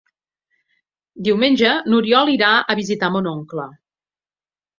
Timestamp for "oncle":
3.35-3.69